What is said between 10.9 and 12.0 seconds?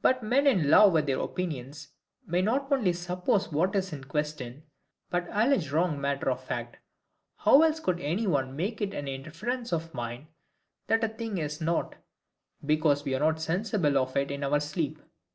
a thing is not,